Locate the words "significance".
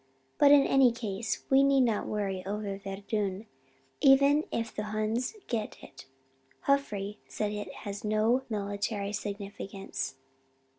9.13-10.15